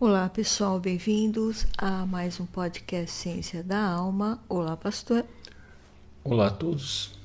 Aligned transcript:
Olá 0.00 0.30
pessoal, 0.30 0.80
bem-vindos 0.80 1.66
a 1.76 2.06
mais 2.06 2.40
um 2.40 2.46
podcast 2.46 3.10
Ciência 3.14 3.62
da 3.62 3.84
Alma. 3.84 4.42
Olá, 4.48 4.74
pastor. 4.74 5.26
Olá 6.24 6.46
a 6.46 6.50
todos. 6.50 7.18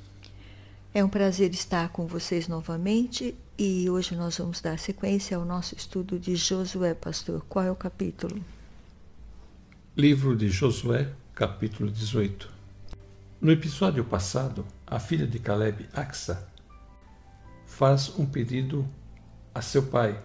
É 0.93 1.01
um 1.01 1.07
prazer 1.07 1.53
estar 1.53 1.87
com 1.87 2.05
vocês 2.05 2.49
novamente 2.49 3.33
e 3.57 3.89
hoje 3.89 4.13
nós 4.13 4.37
vamos 4.39 4.59
dar 4.59 4.77
sequência 4.77 5.37
ao 5.37 5.45
nosso 5.45 5.73
estudo 5.73 6.19
de 6.19 6.35
Josué, 6.35 6.93
pastor. 6.93 7.45
Qual 7.47 7.63
é 7.63 7.71
o 7.71 7.77
capítulo? 7.77 8.43
Livro 9.95 10.35
de 10.35 10.49
Josué, 10.49 11.13
capítulo 11.33 11.89
18. 11.89 12.51
No 13.39 13.53
episódio 13.53 14.03
passado, 14.03 14.65
a 14.85 14.99
filha 14.99 15.25
de 15.25 15.39
Caleb, 15.39 15.87
Axa, 15.93 16.45
faz 17.65 18.19
um 18.19 18.25
pedido 18.25 18.85
a 19.53 19.61
seu 19.61 19.83
pai 19.83 20.21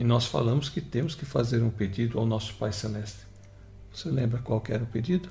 e 0.00 0.04
nós 0.04 0.24
falamos 0.24 0.70
que 0.70 0.80
temos 0.80 1.14
que 1.14 1.26
fazer 1.26 1.62
um 1.62 1.68
pedido 1.68 2.18
ao 2.18 2.24
nosso 2.24 2.54
Pai 2.54 2.72
Celeste. 2.72 3.26
Você 3.92 4.08
lembra 4.08 4.40
qual 4.40 4.62
era 4.70 4.82
o 4.82 4.86
pedido? 4.86 5.28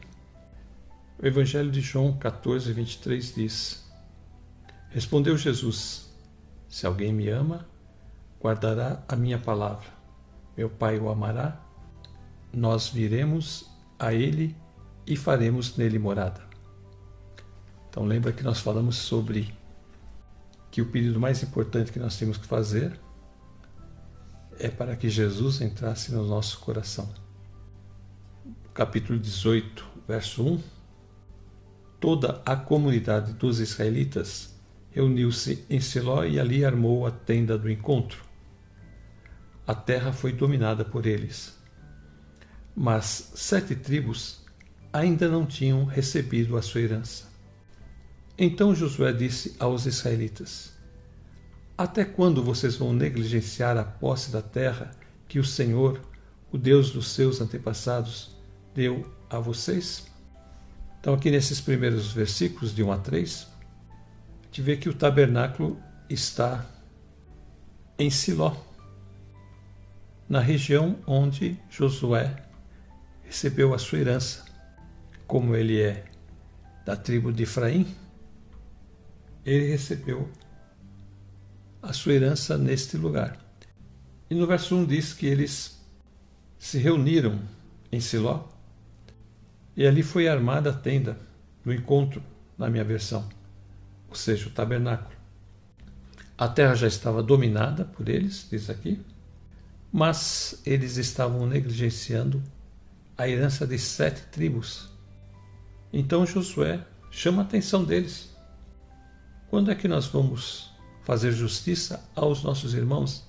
O 1.18 1.26
Evangelho 1.26 1.72
de 1.72 1.82
João 1.82 2.16
14, 2.16 2.72
23 2.72 3.34
diz: 3.34 3.92
Respondeu 4.92 5.36
Jesus: 5.36 6.14
Se 6.68 6.86
alguém 6.86 7.12
me 7.12 7.28
ama, 7.30 7.68
guardará 8.40 9.04
a 9.08 9.16
minha 9.16 9.40
palavra. 9.40 9.88
Meu 10.56 10.70
Pai 10.70 11.00
o 11.00 11.10
amará, 11.10 11.60
nós 12.54 12.90
viremos 12.90 13.72
a 13.98 14.14
ele 14.14 14.56
e 15.08 15.16
faremos 15.18 15.78
nele 15.78 15.98
morada. 15.98 16.44
Então 17.90 18.06
lembra 18.06 18.32
que 18.32 18.44
nós 18.44 18.60
falamos 18.60 18.98
sobre 18.98 19.52
que 20.70 20.80
o 20.80 20.86
pedido 20.92 21.20
mais 21.20 21.42
importante 21.42 21.92
que 21.92 21.98
nós 21.98 22.16
temos 22.20 22.38
que 22.38 22.46
fazer 22.46 23.00
é 24.60 24.68
para 24.68 24.96
que 24.96 25.10
Jesus 25.10 25.62
entrasse 25.62 26.12
no 26.12 26.28
nosso 26.28 26.60
coração. 26.60 27.10
Capítulo 28.74 29.18
18, 29.18 29.86
verso 30.08 30.44
1. 30.44 30.62
Toda 32.00 32.42
a 32.46 32.56
comunidade 32.56 33.34
dos 33.34 33.60
israelitas 33.60 34.54
reuniu-se 34.92 35.66
em 35.70 35.80
Siló 35.80 36.26
e 36.26 36.40
ali 36.40 36.66
armou 36.66 37.08
a 37.08 37.12
tenda 37.12 37.58
do 37.58 37.70
encontro. 37.70 38.24
A 39.66 39.74
terra 39.74 40.12
foi 40.12 40.34
dominada 40.34 40.84
por 40.84 41.06
eles. 41.06 41.58
Mas 42.76 43.32
sete 43.36 43.76
tribos 43.76 44.46
ainda 44.92 45.28
não 45.30 45.46
tinham 45.46 45.86
recebido 45.86 46.58
a 46.58 46.62
sua 46.62 46.82
herança. 46.82 47.30
Então 48.38 48.74
Josué 48.74 49.14
disse 49.14 49.56
aos 49.60 49.86
israelitas: 49.86 50.74
até 51.80 52.04
quando 52.04 52.44
vocês 52.44 52.76
vão 52.76 52.92
negligenciar 52.92 53.78
a 53.78 53.86
posse 53.86 54.32
da 54.32 54.42
terra 54.42 54.92
que 55.30 55.40
o 55.40 55.46
Senhor, 55.46 56.02
o 56.52 56.58
Deus 56.58 56.92
dos 56.92 57.08
seus 57.08 57.40
antepassados, 57.40 58.36
deu 58.76 59.10
a 59.30 59.40
vocês? 59.40 60.06
Então, 61.00 61.14
aqui 61.14 61.32
nesses 61.32 61.62
primeiros 61.62 62.12
versículos, 62.12 62.76
de 62.76 62.84
1 62.84 62.92
a 62.92 62.98
3, 62.98 63.48
a 64.42 64.46
gente 64.48 64.62
vê 64.62 64.76
que 64.76 64.90
o 64.90 64.94
tabernáculo 64.94 65.80
está 66.10 66.66
em 67.98 68.10
Siló, 68.10 68.58
na 70.28 70.42
região 70.42 70.98
onde 71.08 71.58
Josué 71.70 72.44
recebeu 73.24 73.74
a 73.74 73.78
sua 73.78 74.00
herança. 74.00 74.44
Como 75.26 75.56
ele 75.56 75.82
é 75.82 76.04
da 76.86 76.98
tribo 76.98 77.32
de 77.32 77.44
Efraim, 77.44 77.88
ele 79.46 79.70
recebeu 79.70 80.30
a 81.82 81.94
sua 81.94 82.14
herança 82.14 82.58
neste 82.58 82.98
lugar. 82.98 83.38
E 84.30 84.36
no 84.36 84.46
verso 84.46 84.76
1 84.76 84.86
diz 84.86 85.14
que 85.14 85.26
eles 85.26 85.80
se 86.58 86.78
reuniram 86.78 87.40
em 87.92 88.00
Siló 88.00 88.48
e 89.76 89.88
ali 89.88 90.04
foi 90.04 90.28
armada 90.28 90.72
a 90.72 90.74
tenda 90.74 91.18
do 91.64 91.74
encontro, 91.74 92.22
na 92.58 92.70
minha 92.70 92.84
versão, 92.84 93.28
ou 94.10 94.16
seja, 94.16 94.48
o 94.48 94.52
tabernáculo. 94.52 95.18
A 96.38 96.48
terra 96.48 96.76
já 96.76 96.88
estava 96.88 97.24
dominada 97.24 97.86
por 97.86 98.10
eles, 98.10 98.48
diz 98.50 98.70
aqui, 98.70 99.02
mas 99.92 100.62
eles 100.66 100.98
estavam 100.98 101.48
negligenciando 101.48 102.44
a 103.18 103.28
herança 103.28 103.66
de 103.66 103.80
sete 103.80 104.22
tribos. 104.32 104.90
Então 105.92 106.26
Josué 106.26 106.86
chama 107.10 107.42
a 107.42 107.46
atenção 107.46 107.84
deles. 107.84 108.36
Quando 109.50 109.72
é 109.72 109.76
que 109.76 109.88
nós 109.88 110.06
vamos 110.06 110.69
fazer 111.10 111.32
justiça 111.32 112.08
aos 112.16 112.44
nossos 112.44 112.76
irmãos, 112.76 113.28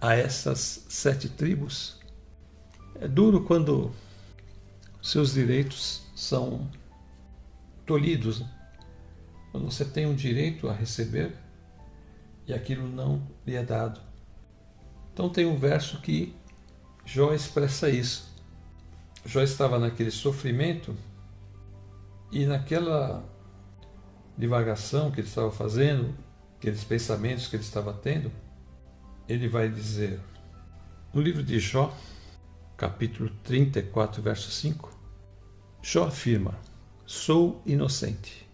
a 0.00 0.14
essas 0.14 0.86
sete 0.88 1.28
tribos. 1.28 1.98
É 3.00 3.08
duro 3.08 3.42
quando 3.42 3.90
seus 5.02 5.32
direitos 5.32 6.02
são 6.14 6.70
tolhidos. 7.84 8.44
Quando 9.50 9.64
você 9.64 9.84
tem 9.84 10.06
um 10.06 10.14
direito 10.14 10.68
a 10.68 10.72
receber 10.72 11.34
e 12.46 12.54
aquilo 12.54 12.88
não 12.88 13.26
lhe 13.44 13.56
é 13.56 13.64
dado. 13.64 14.00
Então 15.12 15.28
tem 15.28 15.46
um 15.46 15.58
verso 15.58 16.00
que 16.00 16.32
Jó 17.04 17.34
expressa 17.34 17.90
isso. 17.90 18.32
Jó 19.26 19.42
estava 19.42 19.80
naquele 19.80 20.12
sofrimento 20.12 20.96
e 22.30 22.46
naquela 22.46 23.28
divagação 24.38 25.10
que 25.10 25.18
ele 25.18 25.26
estava 25.26 25.50
fazendo, 25.50 26.14
aqueles 26.60 26.84
pensamentos 26.84 27.46
que 27.46 27.56
ele 27.56 27.62
estava 27.62 27.90
tendo, 27.90 28.30
ele 29.26 29.48
vai 29.48 29.70
dizer, 29.70 30.20
no 31.10 31.22
livro 31.22 31.42
de 31.42 31.58
Jó, 31.58 31.96
capítulo 32.76 33.30
34, 33.42 34.22
verso 34.22 34.50
5, 34.50 34.94
Jó 35.82 36.04
afirma: 36.04 36.54
Sou 37.06 37.62
inocente, 37.64 38.46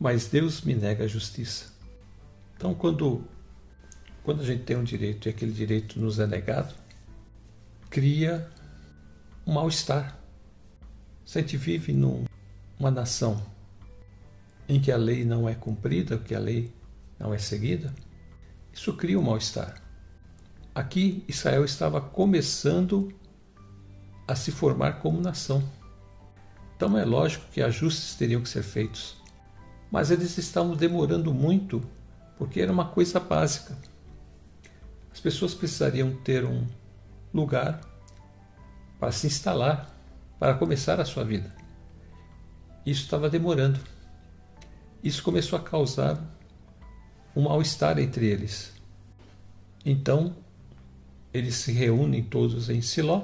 mas 0.00 0.26
Deus 0.26 0.62
me 0.62 0.74
nega 0.74 1.04
a 1.04 1.06
justiça. 1.06 1.72
Então, 2.56 2.74
quando, 2.74 3.22
quando 4.24 4.40
a 4.40 4.44
gente 4.44 4.64
tem 4.64 4.76
um 4.76 4.82
direito 4.82 5.28
e 5.28 5.30
aquele 5.30 5.52
direito 5.52 6.00
nos 6.00 6.18
é 6.18 6.26
negado, 6.26 6.74
cria 7.88 8.50
um 9.46 9.52
mal-estar. 9.52 10.18
Se 11.24 11.38
a 11.38 11.40
gente 11.40 11.56
vive 11.56 11.92
numa 11.92 12.90
nação 12.90 13.40
em 14.68 14.80
que 14.80 14.90
a 14.90 14.96
lei 14.96 15.24
não 15.24 15.48
é 15.48 15.54
cumprida, 15.54 16.18
que 16.18 16.34
a 16.34 16.40
lei 16.40 16.76
não 17.18 17.34
é 17.34 17.38
seguida, 17.38 17.94
isso 18.72 18.92
cria 18.94 19.18
um 19.18 19.22
mal-estar. 19.22 19.82
Aqui, 20.74 21.24
Israel 21.26 21.64
estava 21.64 22.00
começando 22.00 23.12
a 24.26 24.36
se 24.36 24.52
formar 24.52 25.00
como 25.00 25.20
nação. 25.20 25.62
Então 26.76 26.96
é 26.96 27.04
lógico 27.04 27.46
que 27.50 27.60
ajustes 27.60 28.14
teriam 28.14 28.40
que 28.40 28.48
ser 28.48 28.62
feitos. 28.62 29.16
Mas 29.90 30.10
eles 30.10 30.38
estavam 30.38 30.76
demorando 30.76 31.34
muito 31.34 31.82
porque 32.36 32.60
era 32.60 32.70
uma 32.70 32.84
coisa 32.84 33.18
básica. 33.18 33.76
As 35.10 35.18
pessoas 35.18 35.54
precisariam 35.54 36.14
ter 36.22 36.44
um 36.44 36.64
lugar 37.34 37.80
para 39.00 39.10
se 39.10 39.26
instalar, 39.26 39.92
para 40.38 40.54
começar 40.54 41.00
a 41.00 41.04
sua 41.04 41.24
vida. 41.24 41.52
Isso 42.86 43.02
estava 43.02 43.28
demorando. 43.28 43.80
Isso 45.02 45.22
começou 45.22 45.58
a 45.58 45.62
causar 45.62 46.22
um 47.38 47.42
mal-estar 47.42 48.00
entre 48.00 48.26
eles. 48.26 48.72
Então, 49.86 50.34
eles 51.32 51.54
se 51.54 51.70
reúnem 51.70 52.20
todos 52.20 52.68
em 52.68 52.82
Siló. 52.82 53.22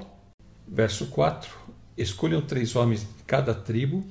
Verso 0.65 1.07
4: 1.07 1.53
Escolham 1.97 2.41
três 2.41 2.77
homens 2.77 3.01
de 3.01 3.23
cada 3.27 3.53
tribo, 3.53 4.05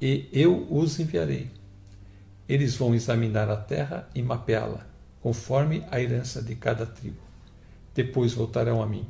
e 0.00 0.26
eu 0.32 0.66
os 0.70 0.98
enviarei. 0.98 1.50
Eles 2.48 2.76
vão 2.76 2.94
examinar 2.94 3.50
a 3.50 3.56
terra 3.56 4.08
e 4.14 4.22
mapeá-la, 4.22 4.86
conforme 5.20 5.84
a 5.90 6.00
herança 6.00 6.40
de 6.40 6.54
cada 6.54 6.86
tribo. 6.86 7.20
Depois 7.94 8.32
voltarão 8.32 8.82
a 8.82 8.86
mim. 8.86 9.06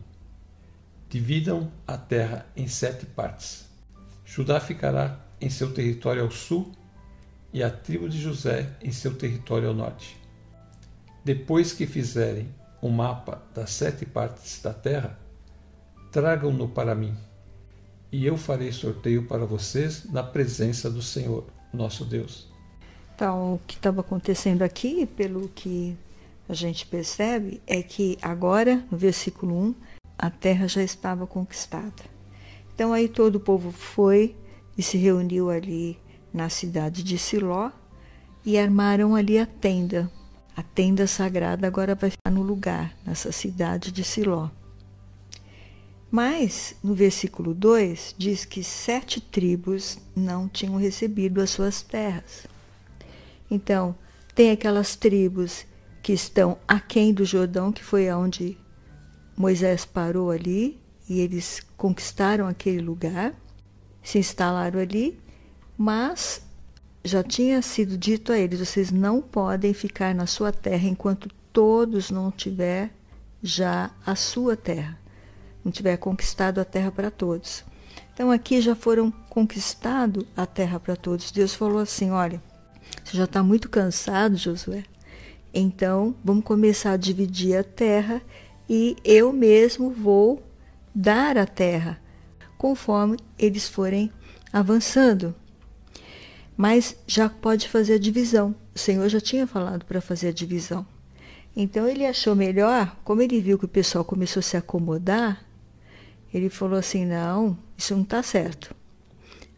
Dividam 1.08 1.70
a 1.86 1.96
terra 1.96 2.46
em 2.56 2.66
sete 2.66 3.06
partes. 3.06 3.64
Judá 4.24 4.58
ficará 4.58 5.20
em 5.40 5.48
seu 5.48 5.72
território 5.72 6.22
ao 6.22 6.32
sul 6.32 6.72
e 7.52 7.62
a 7.62 7.70
tribo 7.70 8.08
de 8.08 8.20
José 8.20 8.68
em 8.82 8.90
seu 8.90 9.14
território 9.14 9.68
ao 9.68 9.74
norte. 9.74 10.25
Depois 11.26 11.72
que 11.72 11.88
fizerem 11.88 12.46
um 12.80 12.88
mapa 12.88 13.42
das 13.52 13.70
sete 13.70 14.06
partes 14.06 14.62
da 14.62 14.72
terra, 14.72 15.18
tragam-no 16.12 16.68
para 16.68 16.94
mim, 16.94 17.16
e 18.12 18.24
eu 18.24 18.36
farei 18.36 18.70
sorteio 18.70 19.26
para 19.26 19.44
vocês 19.44 20.04
na 20.04 20.22
presença 20.22 20.88
do 20.88 21.02
Senhor, 21.02 21.44
nosso 21.72 22.04
Deus. 22.04 22.46
Então, 23.12 23.54
o 23.54 23.60
que 23.66 23.74
estava 23.74 24.02
acontecendo 24.02 24.62
aqui, 24.62 25.04
pelo 25.04 25.48
que 25.48 25.96
a 26.48 26.54
gente 26.54 26.86
percebe, 26.86 27.60
é 27.66 27.82
que 27.82 28.16
agora, 28.22 28.86
no 28.88 28.96
versículo 28.96 29.52
1, 29.52 29.74
a 30.16 30.30
terra 30.30 30.68
já 30.68 30.84
estava 30.84 31.26
conquistada. 31.26 32.04
Então, 32.72 32.92
aí 32.92 33.08
todo 33.08 33.34
o 33.34 33.40
povo 33.40 33.72
foi 33.72 34.36
e 34.78 34.82
se 34.82 34.96
reuniu 34.96 35.50
ali 35.50 35.98
na 36.32 36.48
cidade 36.48 37.02
de 37.02 37.18
Siló 37.18 37.72
e 38.44 38.56
armaram 38.56 39.16
ali 39.16 39.40
a 39.40 39.46
tenda. 39.46 40.08
A 40.56 40.62
tenda 40.62 41.06
sagrada 41.06 41.66
agora 41.66 41.94
vai 41.94 42.08
estar 42.08 42.30
no 42.30 42.40
lugar, 42.40 42.96
nessa 43.04 43.30
cidade 43.30 43.92
de 43.92 44.02
Siló. 44.02 44.48
Mas 46.10 46.74
no 46.82 46.94
versículo 46.94 47.52
2 47.52 48.14
diz 48.16 48.46
que 48.46 48.64
sete 48.64 49.20
tribos 49.20 49.98
não 50.16 50.48
tinham 50.48 50.76
recebido 50.76 51.42
as 51.42 51.50
suas 51.50 51.82
terras. 51.82 52.46
Então, 53.50 53.94
tem 54.34 54.50
aquelas 54.50 54.96
tribos 54.96 55.66
que 56.02 56.14
estão 56.14 56.56
aquém 56.66 57.12
do 57.12 57.24
Jordão, 57.24 57.70
que 57.70 57.84
foi 57.84 58.08
aonde 58.08 58.56
Moisés 59.36 59.84
parou 59.84 60.30
ali, 60.30 60.80
e 61.06 61.20
eles 61.20 61.60
conquistaram 61.76 62.46
aquele 62.46 62.80
lugar, 62.80 63.34
se 64.02 64.18
instalaram 64.18 64.80
ali, 64.80 65.20
mas 65.76 66.45
já 67.06 67.22
tinha 67.22 67.62
sido 67.62 67.96
dito 67.96 68.32
a 68.32 68.38
eles: 68.38 68.58
vocês 68.58 68.90
não 68.90 69.22
podem 69.22 69.72
ficar 69.72 70.14
na 70.14 70.26
sua 70.26 70.52
terra 70.52 70.88
enquanto 70.88 71.28
todos 71.52 72.10
não 72.10 72.30
tiver 72.30 72.90
já 73.42 73.90
a 74.04 74.14
sua 74.14 74.56
terra, 74.56 74.98
não 75.64 75.70
tiver 75.70 75.96
conquistado 75.96 76.60
a 76.60 76.64
terra 76.64 76.90
para 76.90 77.10
todos. 77.10 77.64
Então 78.12 78.30
aqui 78.30 78.60
já 78.60 78.74
foram 78.74 79.10
conquistado 79.10 80.26
a 80.36 80.46
terra 80.46 80.80
para 80.80 80.96
todos. 80.96 81.30
Deus 81.30 81.54
falou 81.54 81.78
assim: 81.78 82.10
olha, 82.10 82.42
você 83.04 83.16
já 83.16 83.24
está 83.24 83.42
muito 83.42 83.68
cansado, 83.68 84.36
Josué. 84.36 84.84
Então 85.54 86.14
vamos 86.24 86.44
começar 86.44 86.92
a 86.92 86.96
dividir 86.96 87.56
a 87.56 87.64
terra 87.64 88.20
e 88.68 88.96
eu 89.04 89.32
mesmo 89.32 89.90
vou 89.90 90.42
dar 90.94 91.38
a 91.38 91.46
terra 91.46 92.00
conforme 92.58 93.16
eles 93.38 93.68
forem 93.68 94.10
avançando. 94.52 95.34
Mas 96.56 96.96
já 97.06 97.28
pode 97.28 97.68
fazer 97.68 97.94
a 97.94 97.98
divisão. 97.98 98.54
O 98.74 98.78
Senhor 98.78 99.08
já 99.08 99.20
tinha 99.20 99.46
falado 99.46 99.84
para 99.84 100.00
fazer 100.00 100.28
a 100.28 100.32
divisão. 100.32 100.86
Então 101.54 101.88
ele 101.88 102.04
achou 102.04 102.34
melhor, 102.34 102.96
como 103.02 103.22
ele 103.22 103.40
viu 103.40 103.58
que 103.58 103.64
o 103.64 103.68
pessoal 103.68 104.04
começou 104.04 104.40
a 104.40 104.42
se 104.42 104.56
acomodar, 104.56 105.44
ele 106.32 106.50
falou 106.50 106.78
assim: 106.78 107.06
não, 107.06 107.56
isso 107.76 107.94
não 107.94 108.02
está 108.02 108.22
certo. 108.22 108.74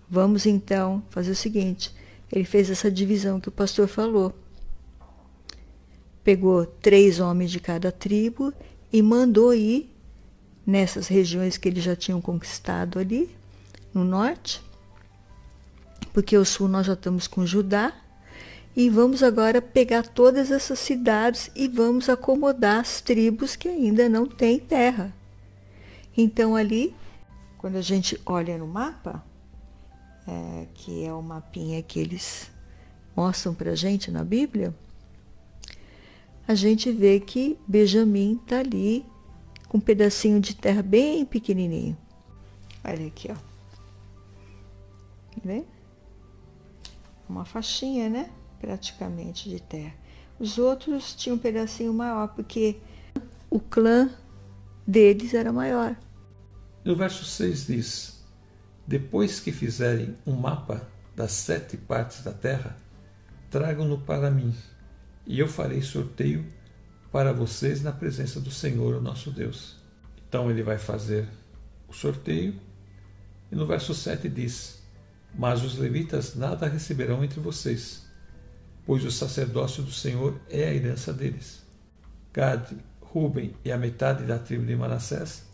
Vamos 0.08 0.46
então 0.46 1.02
fazer 1.10 1.32
o 1.32 1.36
seguinte: 1.36 1.94
ele 2.30 2.44
fez 2.44 2.70
essa 2.70 2.90
divisão 2.90 3.40
que 3.40 3.48
o 3.48 3.52
pastor 3.52 3.88
falou. 3.88 4.34
Pegou 6.22 6.66
três 6.66 7.20
homens 7.20 7.50
de 7.50 7.58
cada 7.58 7.90
tribo 7.90 8.52
e 8.92 9.02
mandou 9.02 9.54
ir 9.54 9.92
nessas 10.66 11.08
regiões 11.08 11.56
que 11.56 11.68
eles 11.68 11.82
já 11.82 11.96
tinham 11.96 12.20
conquistado 12.20 12.98
ali, 12.98 13.34
no 13.94 14.04
norte, 14.04 14.62
porque 16.12 16.36
o 16.36 16.44
sul 16.44 16.68
nós 16.68 16.86
já 16.86 16.94
estamos 16.94 17.26
com 17.26 17.46
Judá, 17.46 17.94
e 18.78 18.88
vamos 18.88 19.24
agora 19.24 19.60
pegar 19.60 20.06
todas 20.06 20.52
essas 20.52 20.78
cidades 20.78 21.50
e 21.56 21.66
vamos 21.66 22.08
acomodar 22.08 22.80
as 22.80 23.00
tribos 23.00 23.56
que 23.56 23.68
ainda 23.68 24.08
não 24.08 24.24
têm 24.24 24.58
terra. 24.58 25.12
Então 26.16 26.54
ali, 26.54 26.94
quando 27.56 27.74
a 27.74 27.80
gente 27.80 28.20
olha 28.24 28.56
no 28.56 28.68
mapa, 28.68 29.24
é, 30.28 30.66
que 30.74 31.04
é 31.04 31.12
o 31.12 31.20
mapinha 31.20 31.82
que 31.82 31.98
eles 31.98 32.52
mostram 33.16 33.52
para 33.52 33.72
a 33.72 33.74
gente 33.74 34.12
na 34.12 34.22
Bíblia, 34.22 34.72
a 36.46 36.54
gente 36.54 36.92
vê 36.92 37.18
que 37.18 37.58
Benjamim 37.66 38.38
está 38.40 38.60
ali 38.60 39.04
com 39.68 39.78
um 39.78 39.80
pedacinho 39.80 40.40
de 40.40 40.54
terra 40.54 40.82
bem 40.82 41.24
pequenininho. 41.26 41.96
Olha 42.84 43.08
aqui, 43.08 43.28
ó. 43.30 43.36
Vê? 45.44 45.64
Uma 47.28 47.44
faixinha, 47.44 48.08
né? 48.08 48.30
Praticamente 48.60 49.48
de 49.48 49.60
terra. 49.60 49.94
Os 50.38 50.58
outros 50.58 51.14
tinham 51.14 51.36
um 51.36 51.38
pedacinho 51.38 51.92
maior, 51.92 52.28
porque 52.28 52.78
o 53.50 53.60
clã 53.60 54.10
deles 54.86 55.34
era 55.34 55.52
maior. 55.52 55.96
No 56.84 56.96
verso 56.96 57.24
6 57.24 57.66
diz: 57.66 58.24
Depois 58.86 59.40
que 59.40 59.52
fizerem 59.52 60.16
um 60.26 60.34
mapa 60.34 60.88
das 61.14 61.32
sete 61.32 61.76
partes 61.76 62.22
da 62.22 62.32
terra, 62.32 62.76
tragam-no 63.50 63.98
para 63.98 64.30
mim 64.30 64.54
e 65.28 65.38
eu 65.38 65.46
farei 65.46 65.82
sorteio 65.82 66.46
para 67.12 67.32
vocês 67.32 67.82
na 67.82 67.92
presença 67.92 68.40
do 68.40 68.50
Senhor, 68.50 68.94
o 68.94 69.00
nosso 69.00 69.30
Deus. 69.30 69.76
Então 70.26 70.50
ele 70.50 70.62
vai 70.62 70.78
fazer 70.78 71.28
o 71.86 71.92
sorteio, 71.92 72.54
e 73.52 73.54
no 73.54 73.66
verso 73.66 73.94
7 73.94 74.28
diz: 74.28 74.77
Mas 75.34 75.62
os 75.62 75.76
levitas 75.76 76.34
nada 76.34 76.66
receberão 76.66 77.22
entre 77.22 77.40
vocês, 77.40 78.06
pois 78.84 79.04
o 79.04 79.10
sacerdócio 79.10 79.82
do 79.82 79.92
Senhor 79.92 80.40
é 80.50 80.64
a 80.64 80.74
herança 80.74 81.12
deles. 81.12 81.62
Gade, 82.32 82.76
Ruben 83.00 83.54
e 83.64 83.72
a 83.72 83.78
metade 83.78 84.24
da 84.24 84.38
tribo 84.38 84.66
de 84.66 84.76
Manassés 84.76 85.46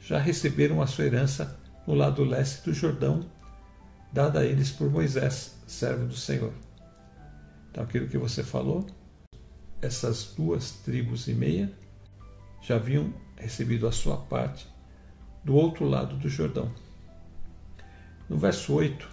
já 0.00 0.18
receberam 0.18 0.80
a 0.80 0.86
sua 0.86 1.04
herança 1.04 1.58
no 1.86 1.94
lado 1.94 2.24
leste 2.24 2.64
do 2.64 2.74
Jordão, 2.74 3.24
dada 4.12 4.40
a 4.40 4.44
eles 4.44 4.70
por 4.70 4.90
Moisés, 4.90 5.56
servo 5.66 6.06
do 6.06 6.16
Senhor. 6.16 6.52
Então, 7.70 7.84
aquilo 7.84 8.08
que 8.08 8.18
você 8.18 8.42
falou, 8.42 8.86
essas 9.82 10.32
duas 10.36 10.72
tribos 10.72 11.28
e 11.28 11.34
meia 11.34 11.72
já 12.62 12.76
haviam 12.76 13.12
recebido 13.36 13.86
a 13.86 13.92
sua 13.92 14.16
parte 14.16 14.66
do 15.44 15.54
outro 15.54 15.86
lado 15.86 16.16
do 16.16 16.28
Jordão. 16.28 16.72
No 18.28 18.36
verso 18.36 18.74
8, 18.74 19.08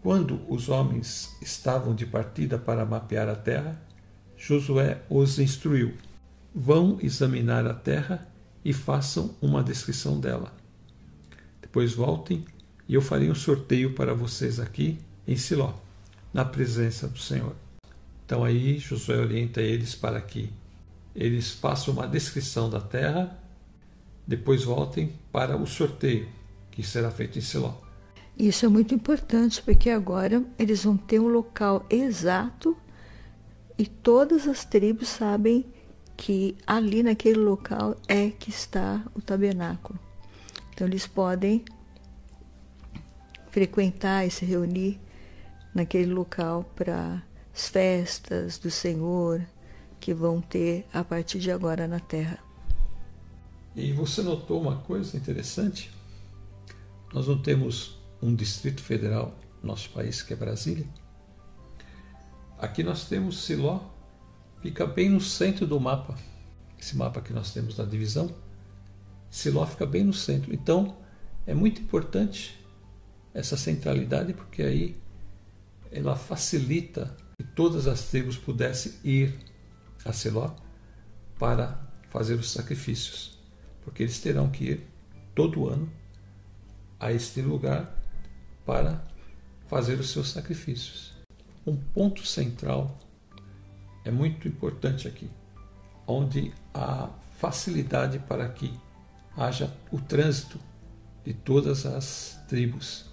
quando 0.00 0.40
os 0.48 0.68
homens 0.68 1.36
estavam 1.42 1.94
de 1.94 2.06
partida 2.06 2.58
para 2.58 2.86
mapear 2.86 3.28
a 3.28 3.34
terra, 3.34 3.80
Josué 4.36 5.02
os 5.10 5.38
instruiu: 5.38 5.94
Vão 6.54 6.98
examinar 7.02 7.66
a 7.66 7.74
terra 7.74 8.26
e 8.64 8.72
façam 8.72 9.34
uma 9.42 9.62
descrição 9.62 10.20
dela. 10.20 10.52
Depois 11.60 11.92
voltem 11.92 12.44
e 12.88 12.94
eu 12.94 13.02
farei 13.02 13.30
um 13.30 13.34
sorteio 13.34 13.94
para 13.94 14.14
vocês 14.14 14.60
aqui 14.60 14.98
em 15.26 15.36
Siló, 15.36 15.74
na 16.32 16.44
presença 16.44 17.08
do 17.08 17.18
Senhor. 17.18 17.54
Então 18.24 18.44
aí 18.44 18.78
Josué 18.78 19.16
orienta 19.16 19.60
eles 19.60 19.94
para 19.94 20.20
que 20.20 20.52
eles 21.14 21.50
façam 21.50 21.94
uma 21.94 22.06
descrição 22.06 22.70
da 22.70 22.80
terra, 22.80 23.36
depois 24.24 24.62
voltem 24.62 25.12
para 25.32 25.56
o 25.56 25.66
sorteio 25.66 26.28
que 26.70 26.82
será 26.84 27.10
feito 27.10 27.36
em 27.36 27.42
Siló. 27.42 27.89
Isso 28.38 28.64
é 28.64 28.68
muito 28.68 28.94
importante 28.94 29.62
porque 29.62 29.90
agora 29.90 30.44
eles 30.58 30.84
vão 30.84 30.96
ter 30.96 31.20
um 31.20 31.28
local 31.28 31.84
exato 31.90 32.76
e 33.76 33.86
todas 33.86 34.46
as 34.46 34.64
tribos 34.64 35.08
sabem 35.08 35.64
que 36.16 36.56
ali 36.66 37.02
naquele 37.02 37.38
local 37.38 37.96
é 38.06 38.30
que 38.30 38.50
está 38.50 39.02
o 39.14 39.22
tabernáculo. 39.22 39.98
Então 40.72 40.86
eles 40.86 41.06
podem 41.06 41.64
frequentar 43.50 44.26
e 44.26 44.30
se 44.30 44.44
reunir 44.44 45.00
naquele 45.74 46.12
local 46.12 46.64
para 46.74 47.22
as 47.54 47.68
festas 47.68 48.58
do 48.58 48.70
Senhor 48.70 49.46
que 49.98 50.14
vão 50.14 50.40
ter 50.40 50.86
a 50.92 51.04
partir 51.04 51.38
de 51.38 51.50
agora 51.50 51.86
na 51.86 52.00
terra. 52.00 52.38
E 53.76 53.92
você 53.92 54.22
notou 54.22 54.60
uma 54.60 54.76
coisa 54.76 55.16
interessante? 55.16 55.90
Nós 57.12 57.28
não 57.28 57.40
temos 57.40 57.99
um 58.22 58.34
distrito 58.34 58.82
federal 58.82 59.38
no 59.62 59.68
nosso 59.68 59.90
país, 59.90 60.22
que 60.22 60.32
é 60.32 60.36
Brasília. 60.36 60.86
Aqui 62.58 62.82
nós 62.82 63.08
temos 63.08 63.44
Siló, 63.44 63.80
fica 64.60 64.86
bem 64.86 65.08
no 65.08 65.20
centro 65.20 65.66
do 65.66 65.80
mapa. 65.80 66.18
Esse 66.78 66.96
mapa 66.96 67.20
que 67.20 67.32
nós 67.32 67.52
temos 67.52 67.76
da 67.76 67.84
divisão, 67.84 68.34
Siló 69.30 69.64
fica 69.66 69.86
bem 69.86 70.04
no 70.04 70.12
centro. 70.12 70.52
Então, 70.52 70.96
é 71.46 71.54
muito 71.54 71.80
importante 71.80 72.58
essa 73.32 73.56
centralidade, 73.56 74.34
porque 74.34 74.62
aí 74.62 75.00
ela 75.90 76.16
facilita 76.16 77.16
que 77.36 77.44
todas 77.44 77.86
as 77.86 78.08
tribos 78.08 78.36
pudessem 78.36 78.92
ir 79.02 79.34
a 80.04 80.12
Siló 80.12 80.50
para 81.38 81.80
fazer 82.10 82.34
os 82.34 82.50
sacrifícios, 82.50 83.38
porque 83.82 84.02
eles 84.02 84.20
terão 84.20 84.50
que 84.50 84.64
ir 84.64 84.86
todo 85.34 85.68
ano 85.68 85.90
a 86.98 87.12
este 87.12 87.40
lugar 87.40 87.99
para 88.64 89.04
fazer 89.68 89.98
os 89.98 90.10
seus 90.10 90.30
sacrifícios. 90.30 91.12
Um 91.66 91.76
ponto 91.76 92.26
central 92.26 92.98
é 94.04 94.10
muito 94.10 94.48
importante 94.48 95.06
aqui, 95.06 95.30
onde 96.06 96.52
há 96.72 97.08
facilidade 97.38 98.18
para 98.18 98.48
que 98.48 98.72
haja 99.36 99.72
o 99.90 100.00
trânsito 100.00 100.58
de 101.24 101.32
todas 101.34 101.86
as 101.86 102.40
tribos 102.48 103.10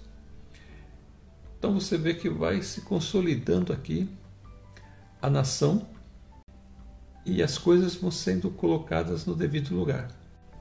então 1.58 1.74
você 1.74 1.98
vê 1.98 2.14
que 2.14 2.30
vai 2.30 2.62
se 2.62 2.82
consolidando 2.82 3.72
aqui 3.72 4.08
a 5.20 5.28
nação 5.28 5.86
e 7.26 7.42
as 7.42 7.58
coisas 7.58 7.96
vão 7.96 8.12
sendo 8.12 8.48
colocadas 8.48 9.26
no 9.26 9.34
devido 9.34 9.74
lugar. 9.74 10.08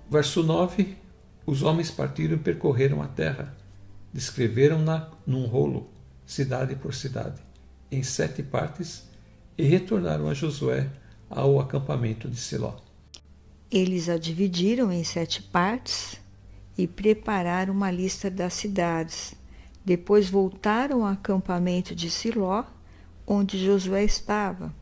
Verso 0.10 0.42
9: 0.42 0.98
Os 1.46 1.62
homens 1.62 1.92
partiram 1.92 2.36
e 2.36 2.40
percorreram 2.40 3.02
a 3.04 3.08
terra, 3.08 3.56
descreveram-na 4.18 5.12
num 5.28 5.46
rolo, 5.46 5.88
cidade 6.26 6.76
por 6.76 6.92
cidade, 6.92 7.40
em 7.92 8.02
sete 8.02 8.42
partes, 8.42 9.04
e 9.56 9.62
retornaram 9.62 10.28
a 10.28 10.34
Josué 10.34 10.90
ao 11.30 11.60
acampamento 11.60 12.28
de 12.28 12.38
Siló. 12.38 12.78
Eles 13.70 14.10
a 14.10 14.18
dividiram 14.18 14.92
em 14.92 15.04
sete 15.04 15.44
partes 15.44 16.20
e 16.76 16.88
prepararam 16.88 17.72
uma 17.72 17.92
lista 17.92 18.28
das 18.28 18.54
cidades. 18.54 19.36
Depois 19.86 20.32
voltaram 20.32 21.06
ao 21.06 21.14
acampamento 21.14 21.94
de 21.94 22.10
Siló, 22.10 22.64
onde 23.26 23.64
Josué 23.64 24.04
estava. 24.04 24.74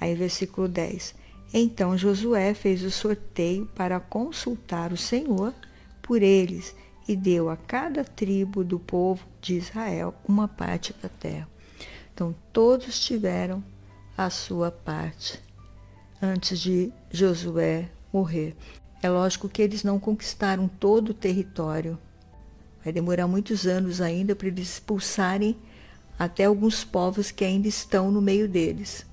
Aí, 0.00 0.16
versículo 0.16 0.66
10. 0.66 1.14
Então 1.54 1.96
Josué 1.96 2.54
fez 2.54 2.82
o 2.82 2.90
sorteio 2.90 3.66
para 3.66 4.00
consultar 4.00 4.92
o 4.92 4.96
Senhor 4.96 5.54
por 6.02 6.22
eles 6.22 6.74
e 7.08 7.16
deu 7.16 7.48
a 7.48 7.56
cada 7.56 8.04
tribo 8.04 8.62
do 8.62 8.78
povo 8.78 9.26
de 9.40 9.54
Israel 9.54 10.14
uma 10.28 10.46
parte 10.46 10.94
da 11.02 11.08
terra. 11.08 11.48
Então 12.12 12.34
todos 12.52 13.00
tiveram 13.00 13.64
a 14.16 14.28
sua 14.28 14.70
parte 14.70 15.42
antes 16.20 16.60
de 16.60 16.92
Josué 17.10 17.88
morrer. 18.12 18.54
É 19.02 19.08
lógico 19.08 19.48
que 19.48 19.62
eles 19.62 19.82
não 19.82 19.98
conquistaram 19.98 20.68
todo 20.68 21.10
o 21.10 21.14
território. 21.14 21.98
Vai 22.84 22.92
demorar 22.92 23.26
muitos 23.26 23.66
anos 23.66 24.00
ainda 24.00 24.36
para 24.36 24.48
eles 24.48 24.68
expulsarem 24.74 25.56
até 26.18 26.44
alguns 26.44 26.84
povos 26.84 27.30
que 27.30 27.44
ainda 27.44 27.68
estão 27.68 28.10
no 28.10 28.20
meio 28.20 28.48
deles. 28.48 29.06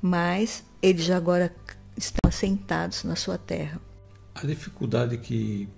Mas 0.00 0.64
eles 0.82 1.04
já 1.04 1.16
agora 1.16 1.54
estão 1.96 2.28
assentados 2.28 3.04
na 3.04 3.14
sua 3.14 3.38
terra. 3.38 3.80
A 4.34 4.44
dificuldade 4.44 5.18
que 5.18 5.68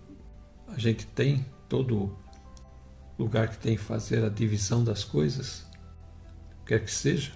a 0.68 0.78
gente 0.78 1.06
tem, 1.06 1.44
todo 1.68 2.16
lugar 3.18 3.48
que 3.48 3.58
tem 3.58 3.76
que 3.76 3.82
fazer 3.82 4.24
a 4.24 4.28
divisão 4.28 4.82
das 4.82 5.04
coisas, 5.04 5.64
quer 6.66 6.84
que 6.84 6.90
seja, 6.90 7.32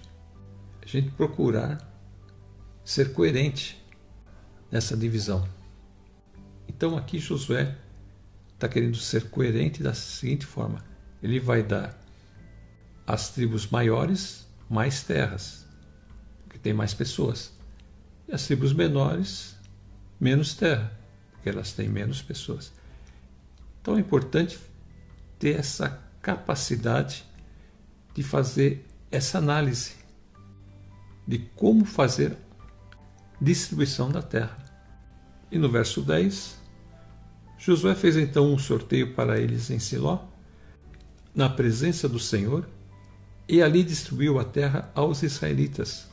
a 0.82 0.86
gente 0.86 1.10
procurar 1.10 1.78
ser 2.84 3.12
coerente 3.12 3.82
nessa 4.70 4.96
divisão. 4.96 5.46
Então 6.66 6.96
aqui 6.96 7.18
Josué 7.18 7.76
está 8.54 8.68
querendo 8.68 8.96
ser 8.96 9.30
coerente 9.30 9.82
da 9.82 9.94
seguinte 9.94 10.46
forma: 10.46 10.84
ele 11.22 11.38
vai 11.38 11.62
dar 11.62 11.98
às 13.06 13.30
tribos 13.30 13.68
maiores 13.68 14.46
mais 14.68 15.02
terras, 15.02 15.66
porque 16.44 16.58
tem 16.58 16.72
mais 16.72 16.92
pessoas, 16.92 17.52
e 18.26 18.34
as 18.34 18.46
tribos 18.46 18.72
menores 18.72 19.56
menos 20.20 20.54
terra, 20.54 20.92
porque 21.32 21.48
elas 21.48 21.72
têm 21.72 21.88
menos 21.88 22.20
pessoas. 22.20 22.72
Então 23.80 23.96
é 23.96 24.00
importante 24.00 24.58
ter 25.38 25.58
essa 25.58 26.02
capacidade 26.20 27.24
de 28.14 28.22
fazer 28.22 28.84
essa 29.10 29.38
análise 29.38 29.92
de 31.26 31.38
como 31.54 31.84
fazer 31.84 32.36
distribuição 33.40 34.10
da 34.10 34.22
terra. 34.22 34.56
E 35.50 35.58
no 35.58 35.70
verso 35.70 36.02
10, 36.02 36.58
Josué 37.58 37.94
fez 37.94 38.16
então 38.16 38.52
um 38.52 38.58
sorteio 38.58 39.14
para 39.14 39.38
eles 39.38 39.70
em 39.70 39.78
Siló, 39.78 40.20
na 41.34 41.48
presença 41.48 42.08
do 42.08 42.18
Senhor, 42.18 42.66
e 43.48 43.62
ali 43.62 43.82
distribuiu 43.82 44.38
a 44.38 44.44
terra 44.44 44.90
aos 44.94 45.22
israelitas, 45.22 46.08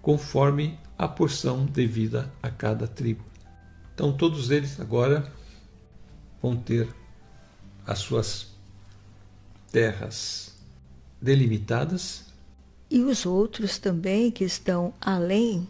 conforme 0.00 0.78
a 0.98 1.08
porção 1.08 1.66
devida 1.66 2.32
a 2.42 2.50
cada 2.50 2.86
tribo. 2.86 3.24
Então 3.94 4.12
todos 4.12 4.50
eles 4.50 4.80
agora 4.80 5.32
vão 6.42 6.56
ter 6.56 6.92
as 7.86 8.00
suas 8.00 8.48
terras 9.70 10.54
delimitadas. 11.20 12.24
E 12.90 13.00
os 13.00 13.24
outros 13.24 13.78
também 13.78 14.30
que 14.30 14.44
estão 14.44 14.92
além 15.00 15.66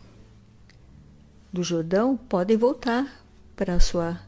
do 1.53 1.63
Jordão 1.63 2.17
podem 2.17 2.57
voltar 2.57 3.23
para 3.55 3.79
sua 3.79 4.21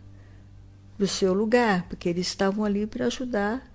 o 0.97 1.07
seu 1.09 1.35
lugar, 1.35 1.89
porque 1.89 2.09
eles 2.09 2.29
estavam 2.29 2.65
ali 2.65 2.87
para 2.87 3.07
ajudar 3.07 3.69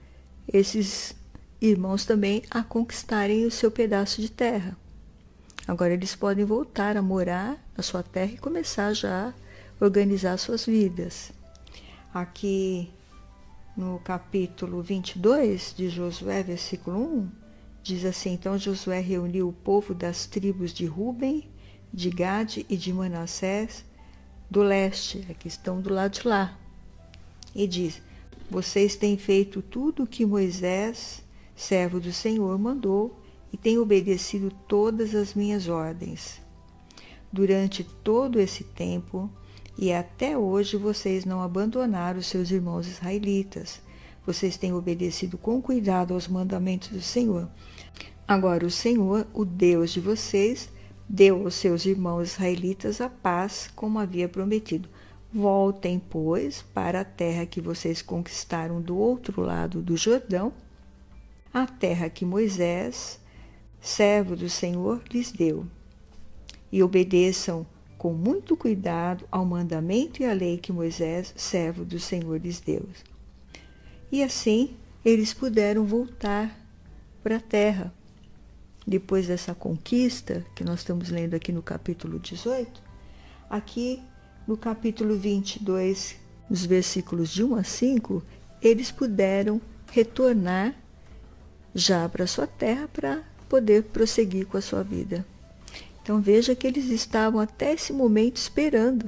esses 0.47 1.13
irmãos 1.61 2.05
também 2.05 2.43
a 2.49 2.63
conquistarem 2.63 3.45
o 3.45 3.51
seu 3.51 3.69
pedaço 3.69 4.21
de 4.21 4.31
terra. 4.31 4.77
Agora 5.67 5.93
eles 5.93 6.15
podem 6.15 6.45
voltar 6.45 6.95
a 6.95 7.01
morar 7.01 7.61
na 7.75 7.83
sua 7.83 8.01
terra 8.01 8.31
e 8.31 8.37
começar 8.37 8.93
já 8.93 9.27
a 9.27 9.33
organizar 9.83 10.37
suas 10.37 10.65
vidas. 10.65 11.31
Aqui 12.11 12.89
no 13.77 13.99
capítulo 13.99 14.81
22 14.81 15.75
de 15.77 15.89
Josué, 15.89 16.41
versículo 16.41 16.97
1, 16.97 17.29
diz 17.83 18.03
assim: 18.03 18.33
Então 18.33 18.57
Josué 18.57 18.99
reuniu 18.99 19.47
o 19.47 19.53
povo 19.53 19.93
das 19.93 20.25
tribos 20.25 20.73
de 20.73 20.87
Ruben, 20.87 21.47
de 21.93 22.09
Gade 22.09 22.65
e 22.67 22.75
de 22.75 22.91
Manassés 22.91 23.85
do 24.49 24.63
leste, 24.63 25.23
é 25.29 25.35
que 25.35 25.47
estão 25.47 25.79
do 25.79 25.93
lado 25.93 26.13
de 26.13 26.27
lá. 26.27 26.57
E 27.53 27.67
diz: 27.67 28.01
Vocês 28.49 28.95
têm 28.95 29.15
feito 29.15 29.61
tudo 29.61 30.01
o 30.01 30.07
que 30.07 30.25
Moisés, 30.25 31.23
servo 31.55 31.99
do 31.99 32.11
Senhor, 32.11 32.57
mandou 32.57 33.21
e 33.53 33.57
têm 33.57 33.77
obedecido 33.77 34.51
todas 34.67 35.13
as 35.13 35.35
minhas 35.35 35.67
ordens. 35.67 36.41
Durante 37.31 37.83
todo 37.83 38.39
esse 38.39 38.63
tempo 38.63 39.29
e 39.81 39.93
até 39.93 40.37
hoje 40.37 40.75
vocês 40.75 41.23
não 41.23 41.41
abandonaram 41.41 42.21
seus 42.21 42.51
irmãos 42.51 42.85
israelitas. 42.85 43.79
Vocês 44.25 44.57
têm 44.57 44.73
obedecido 44.73 45.37
com 45.37 45.61
cuidado 45.61 46.13
aos 46.13 46.27
mandamentos 46.27 46.89
do 46.89 47.01
Senhor. 47.01 47.47
Agora, 48.27 48.65
o 48.65 48.69
Senhor, 48.69 49.25
o 49.33 49.45
Deus 49.45 49.91
de 49.91 50.01
vocês, 50.01 50.69
deu 51.07 51.45
aos 51.45 51.53
seus 51.53 51.85
irmãos 51.85 52.33
israelitas 52.33 52.99
a 52.99 53.07
paz, 53.07 53.71
como 53.73 53.99
havia 53.99 54.27
prometido. 54.27 54.89
Voltem, 55.33 55.97
pois, 55.97 56.61
para 56.73 56.99
a 56.99 57.05
terra 57.05 57.45
que 57.45 57.61
vocês 57.61 58.01
conquistaram 58.01 58.81
do 58.81 58.97
outro 58.97 59.41
lado 59.41 59.81
do 59.81 59.95
Jordão, 59.95 60.51
a 61.53 61.65
terra 61.65 62.09
que 62.09 62.25
Moisés, 62.25 63.17
servo 63.79 64.35
do 64.35 64.49
Senhor, 64.49 65.01
lhes 65.09 65.31
deu. 65.31 65.65
E 66.69 66.83
obedeçam 66.83 67.65
com 67.99 68.13
muito 68.13 68.55
cuidado 68.55 69.25
ao 69.29 69.45
mandamento 69.45 70.23
e 70.23 70.25
à 70.25 70.31
lei 70.31 70.57
que 70.57 70.71
Moisés, 70.71 71.33
servo 71.35 71.83
do 71.83 71.99
Senhor, 71.99 72.39
lhes 72.39 72.61
deu. 72.61 72.87
E 74.09 74.23
assim 74.23 74.77
eles 75.03 75.33
puderam 75.33 75.83
voltar 75.85 76.57
para 77.21 77.35
a 77.35 77.41
terra 77.41 77.93
depois 78.87 79.27
dessa 79.27 79.53
conquista, 79.53 80.45
que 80.55 80.63
nós 80.63 80.79
estamos 80.79 81.09
lendo 81.09 81.33
aqui 81.33 81.51
no 81.51 81.61
capítulo 81.61 82.19
18, 82.19 82.81
aqui 83.49 84.01
no 84.47 84.55
capítulo 84.55 85.17
22, 85.17 86.15
nos 86.49 86.65
versículos 86.65 87.29
de 87.29 87.43
1 87.43 87.55
a 87.55 87.63
5, 87.65 88.23
eles 88.61 88.91
puderam 88.91 89.61
retornar 89.91 90.73
já 91.75 92.07
para 92.07 92.25
sua 92.25 92.47
terra 92.47 92.87
para 92.87 93.23
poder 93.49 93.83
prosseguir 93.83 94.47
com 94.47 94.55
a 94.55 94.61
sua 94.61 94.83
vida. 94.83 95.25
Então 96.09 96.19
veja 96.19 96.55
que 96.55 96.65
eles 96.65 96.89
estavam 96.89 97.39
até 97.39 97.73
esse 97.73 97.93
momento 97.93 98.37
esperando. 98.37 99.07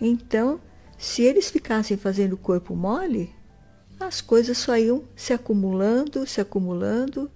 Então, 0.00 0.60
se 0.98 1.22
eles 1.22 1.48
ficassem 1.48 1.96
fazendo 1.96 2.36
corpo 2.36 2.74
mole, 2.74 3.32
as 4.00 4.20
coisas 4.20 4.58
só 4.58 4.76
iam 4.76 5.04
se 5.14 5.32
acumulando, 5.32 6.26
se 6.26 6.40
acumulando 6.40 7.30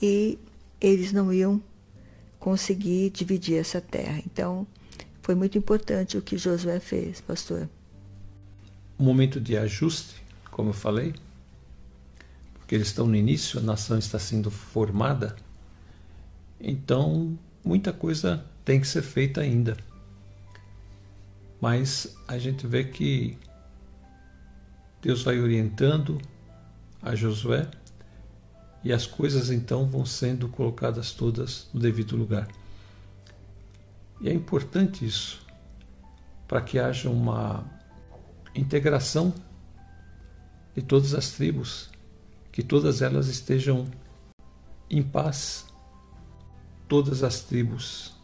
e 0.00 0.38
eles 0.80 1.10
não 1.10 1.32
iam 1.32 1.60
conseguir 2.38 3.10
dividir 3.10 3.58
essa 3.58 3.80
terra. 3.80 4.22
Então, 4.24 4.64
foi 5.20 5.34
muito 5.34 5.58
importante 5.58 6.16
o 6.16 6.22
que 6.22 6.38
Josué 6.38 6.78
fez, 6.78 7.20
pastor. 7.20 7.68
Um 8.96 9.06
momento 9.06 9.40
de 9.40 9.56
ajuste, 9.56 10.22
como 10.52 10.68
eu 10.68 10.74
falei, 10.74 11.16
porque 12.60 12.76
eles 12.76 12.86
estão 12.86 13.08
no 13.08 13.16
início, 13.16 13.58
a 13.58 13.62
nação 13.62 13.98
está 13.98 14.20
sendo 14.20 14.52
formada. 14.52 15.34
Então, 16.60 17.36
muita 17.64 17.92
coisa 17.92 18.44
tem 18.64 18.80
que 18.80 18.86
ser 18.86 19.02
feita 19.02 19.40
ainda. 19.40 19.76
Mas 21.60 22.16
a 22.28 22.38
gente 22.38 22.66
vê 22.66 22.84
que 22.84 23.38
Deus 25.00 25.22
vai 25.22 25.40
orientando 25.40 26.20
a 27.02 27.14
Josué 27.14 27.68
e 28.82 28.92
as 28.92 29.06
coisas 29.06 29.50
então 29.50 29.86
vão 29.86 30.04
sendo 30.04 30.48
colocadas 30.48 31.12
todas 31.12 31.68
no 31.72 31.80
devido 31.80 32.16
lugar. 32.16 32.48
E 34.20 34.28
é 34.28 34.32
importante 34.32 35.04
isso 35.04 35.44
para 36.46 36.60
que 36.60 36.78
haja 36.78 37.08
uma 37.08 37.64
integração 38.54 39.34
de 40.74 40.82
todas 40.82 41.14
as 41.14 41.30
tribos, 41.30 41.90
que 42.52 42.62
todas 42.62 43.02
elas 43.02 43.28
estejam 43.28 43.86
em 44.90 45.02
paz. 45.02 45.66
Todas 46.94 47.24
as 47.24 47.40
tribos 47.40 48.14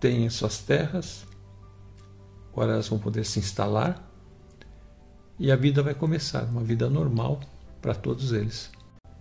têm 0.00 0.28
suas 0.28 0.58
terras, 0.58 1.24
agora 2.50 2.72
elas 2.72 2.88
vão 2.88 2.98
poder 2.98 3.24
se 3.24 3.38
instalar 3.38 4.04
e 5.38 5.48
a 5.48 5.54
vida 5.54 5.80
vai 5.80 5.94
começar, 5.94 6.42
uma 6.42 6.64
vida 6.64 6.90
normal 6.90 7.38
para 7.80 7.94
todos 7.94 8.32
eles. 8.32 8.68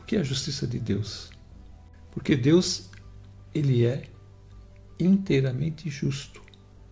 O 0.02 0.06
que 0.06 0.16
é 0.16 0.22
a 0.22 0.24
justiça 0.24 0.66
de 0.66 0.80
Deus? 0.80 1.30
Porque 2.10 2.36
Deus, 2.36 2.90
ele 3.54 3.86
é 3.86 4.10
inteiramente 5.00 5.88
justo. 5.88 6.42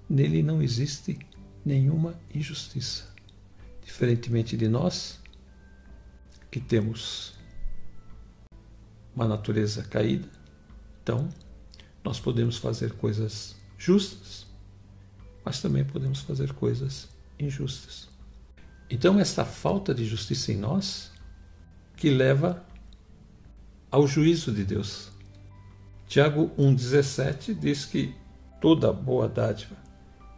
Nele 0.07 0.43
não 0.43 0.61
existe 0.61 1.17
nenhuma 1.65 2.13
injustiça. 2.31 3.11
Diferentemente 3.83 4.55
de 4.55 4.67
nós, 4.67 5.19
que 6.51 6.59
temos 6.59 7.33
uma 9.15 9.27
natureza 9.27 9.81
caída, 9.81 10.29
então 11.01 11.27
nós 12.03 12.19
podemos 12.19 12.57
fazer 12.57 12.93
coisas 12.93 13.55
justas, 13.77 14.45
mas 15.43 15.61
também 15.61 15.83
podemos 15.83 16.21
fazer 16.21 16.53
coisas 16.53 17.09
injustas. 17.39 18.09
Então, 18.89 19.19
esta 19.19 19.45
falta 19.45 19.93
de 19.93 20.05
justiça 20.05 20.51
em 20.51 20.57
nós 20.57 21.11
que 21.95 22.09
leva 22.09 22.63
ao 23.89 24.07
juízo 24.07 24.51
de 24.51 24.63
Deus. 24.63 25.11
Tiago 26.07 26.51
1,17 26.57 27.53
diz 27.53 27.85
que 27.85 28.13
toda 28.59 28.91
boa 28.91 29.27
dádiva 29.27 29.75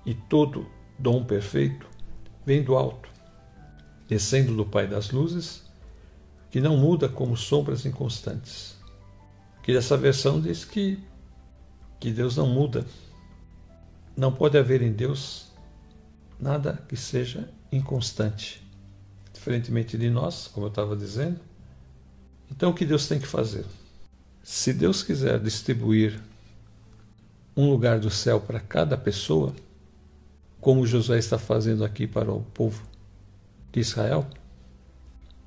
e 0.05 0.13
todo 0.13 0.67
dom 0.99 1.23
perfeito 1.23 1.87
vem 2.45 2.63
do 2.63 2.75
alto, 2.75 3.09
descendo 4.07 4.55
do 4.55 4.65
Pai 4.65 4.87
das 4.87 5.11
luzes, 5.11 5.63
que 6.51 6.61
não 6.61 6.77
muda 6.77 7.09
como 7.09 7.35
sombras 7.35 7.85
inconstantes. 7.85 8.77
Que 9.63 9.75
essa 9.75 9.97
versão 9.97 10.39
diz 10.39 10.65
que, 10.65 10.99
que 12.03 12.11
Deus 12.11 12.35
não 12.35 12.47
muda. 12.47 12.85
Não 14.13 14.29
pode 14.29 14.57
haver 14.57 14.81
em 14.81 14.91
Deus 14.91 15.47
nada 16.37 16.83
que 16.89 16.97
seja 16.97 17.49
inconstante. 17.71 18.61
Diferentemente 19.33 19.97
de 19.97 20.09
nós, 20.09 20.49
como 20.49 20.65
eu 20.65 20.69
estava 20.69 20.97
dizendo. 20.97 21.39
Então, 22.51 22.71
o 22.71 22.73
que 22.73 22.85
Deus 22.85 23.07
tem 23.07 23.19
que 23.19 23.25
fazer? 23.25 23.63
Se 24.43 24.73
Deus 24.73 25.01
quiser 25.01 25.39
distribuir 25.39 26.21
um 27.55 27.69
lugar 27.69 28.01
do 28.01 28.09
céu 28.09 28.37
para 28.37 28.59
cada 28.59 28.97
pessoa, 28.97 29.55
como 30.59 30.85
Josué 30.85 31.19
está 31.19 31.39
fazendo 31.39 31.85
aqui 31.85 32.05
para 32.05 32.29
o 32.29 32.41
povo 32.41 32.85
de 33.71 33.79
Israel, 33.79 34.27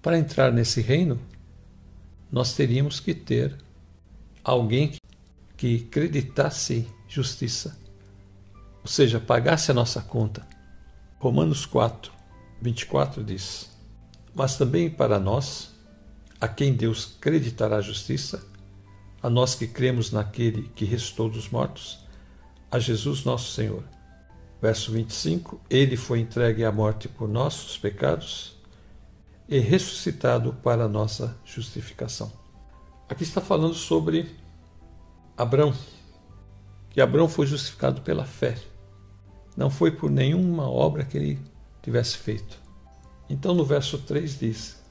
para 0.01 0.19
entrar 0.19 0.51
nesse 0.51 0.81
reino, 0.81 1.21
nós 2.33 2.55
teríamos 2.55 2.99
que 2.99 3.13
ter 3.13 3.55
alguém 4.43 4.95
que 5.57 5.87
acreditasse 5.89 6.87
justiça, 7.09 7.79
ou 8.83 8.89
seja, 8.89 9.19
pagasse 9.19 9.71
a 9.71 9.75
nossa 9.75 10.01
conta. 10.03 10.47
Romanos 11.19 11.65
4, 11.65 12.13
24 12.61 13.25
diz: 13.25 13.71
Mas 14.35 14.57
também 14.57 14.91
para 14.91 15.19
nós, 15.19 15.75
a 16.41 16.47
quem 16.47 16.75
Deus 16.75 17.17
creditará 17.21 17.81
justiça, 17.81 18.47
a 19.23 19.31
nós 19.31 19.55
que 19.55 19.67
cremos 19.67 20.13
naquele 20.13 20.69
que 20.75 20.85
restou 20.85 21.29
dos 21.29 21.49
mortos, 21.49 21.99
a 22.71 22.79
Jesus 22.79 23.25
nosso 23.25 23.53
Senhor. 23.53 23.83
Verso 24.61 24.93
25: 24.93 25.61
Ele 25.71 25.97
foi 25.97 26.21
entregue 26.21 26.65
à 26.65 26.73
morte 26.73 27.09
por 27.09 27.29
nossos 27.29 27.79
pecados 27.79 28.57
e 29.49 29.59
ressuscitado 29.59 30.53
para 30.63 30.89
nossa 30.89 31.37
justificação. 31.45 32.33
Aqui 33.09 33.23
está 33.23 33.41
falando 33.41 33.75
sobre 33.75 34.35
Abrão, 35.37 35.75
que 36.89 37.01
Abrão 37.01 37.29
foi 37.29 37.47
justificado 37.47 38.01
pela 38.01 38.25
fé. 38.25 38.57
Não 39.57 39.69
foi 39.69 39.91
por 39.91 40.11
nenhuma 40.11 40.71
obra 40.71 41.05
que 41.05 41.17
ele 41.17 41.39
tivesse 41.83 42.17
feito. 42.17 42.59
Então 43.29 43.55
no 43.55 43.65
verso 43.65 43.99
3 43.99 44.39
diz: 44.39 44.83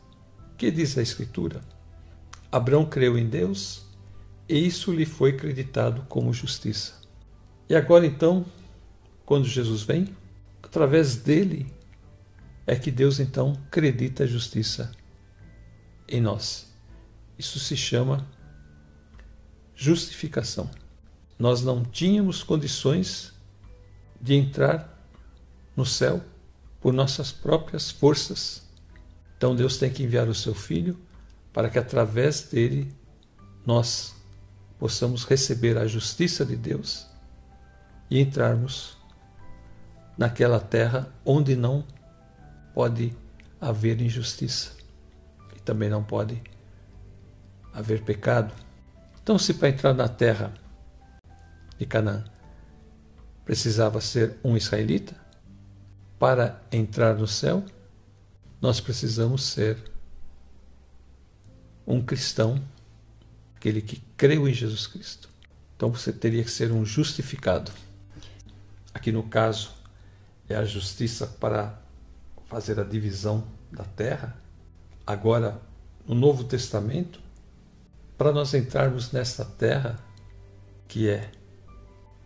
Que 0.58 0.70
diz 0.70 0.98
a 0.98 1.02
Escritura? 1.02 1.62
Abrão 2.52 2.86
creu 2.86 3.18
em 3.18 3.28
Deus 3.28 3.86
e 4.48 4.66
isso 4.66 4.94
lhe 4.94 5.06
foi 5.06 5.32
acreditado 5.32 6.06
como 6.08 6.32
justiça. 6.32 7.02
E 7.68 7.76
agora 7.76 8.06
então, 8.06 8.46
quando 9.26 9.48
Jesus 9.48 9.82
vem, 9.82 10.16
através 10.62 11.16
dele 11.16 11.66
é 12.68 12.76
que 12.76 12.92
Deus 12.92 13.20
então 13.20 13.58
acredita 13.68 14.24
a 14.24 14.28
justiça 14.28 14.92
em 16.08 16.22
nós. 16.22 16.72
Isso 17.38 17.60
se 17.60 17.76
chama 17.76 18.28
justificação. 19.76 20.70
Nós 21.38 21.62
não 21.62 21.84
tínhamos 21.84 22.42
condições 22.44 23.34
de 24.22 24.34
entrar 24.36 24.98
no 25.76 25.86
céu 25.86 26.24
por 26.80 26.94
nossas 26.94 27.32
próprias 27.32 27.92
forças. 27.92 28.64
Então 29.38 29.56
Deus 29.56 29.78
tem 29.78 29.92
que 29.92 30.04
enviar 30.04 30.28
o 30.28 30.34
seu 30.36 30.56
filho 30.56 30.98
para 31.52 31.70
que 31.70 31.78
através 31.78 32.44
dele 32.44 32.94
nós 33.66 34.16
possamos 34.80 35.26
receber 35.26 35.78
a 35.78 35.88
justiça 35.88 36.46
de 36.46 36.56
Deus 36.56 37.08
e 38.10 38.20
entrarmos 38.20 38.98
naquela 40.18 40.60
terra 40.60 41.12
onde 41.26 41.56
não 41.56 41.84
pode 42.74 43.16
haver 43.60 44.00
injustiça 44.02 44.74
e 45.56 45.60
também 45.60 45.90
não 45.90 46.04
pode 46.04 46.42
haver 47.74 48.04
pecado. 48.04 48.54
Então, 49.26 49.40
se 49.40 49.56
para 49.56 49.70
entrar 49.70 49.92
na 49.92 50.08
terra 50.08 50.54
de 51.80 51.86
Canaã 51.88 52.24
precisava 53.44 54.00
ser 54.00 54.38
um 54.44 54.56
israelita, 54.56 55.16
para 56.20 56.62
entrar 56.72 57.16
no 57.16 57.26
céu, 57.26 57.66
nós 58.62 58.80
precisamos 58.80 59.42
ser 59.42 59.84
um 61.88 62.06
cristão, 62.06 62.64
aquele 63.56 63.82
que 63.82 64.00
creu 64.16 64.48
em 64.48 64.54
Jesus 64.54 64.86
Cristo. 64.86 65.28
Então 65.76 65.92
você 65.92 66.14
teria 66.14 66.44
que 66.44 66.52
ser 66.52 66.72
um 66.72 66.86
justificado. 66.86 67.72
Aqui 68.94 69.12
no 69.12 69.24
caso, 69.24 69.72
é 70.48 70.56
a 70.56 70.64
justiça 70.64 71.26
para 71.26 71.82
fazer 72.46 72.80
a 72.80 72.84
divisão 72.84 73.44
da 73.72 73.86
terra, 73.86 74.38
agora 75.04 75.60
no 76.08 76.14
Novo 76.14 76.44
Testamento, 76.44 77.25
para 78.18 78.32
nós 78.32 78.54
entrarmos 78.54 79.12
nesta 79.12 79.44
terra 79.44 79.98
que 80.88 81.10
é 81.10 81.32